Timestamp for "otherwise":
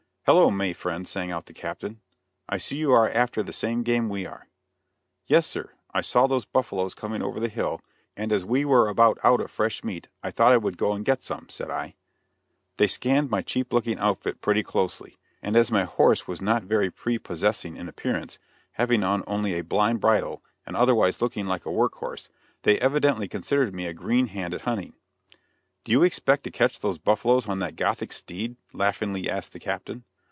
20.77-21.21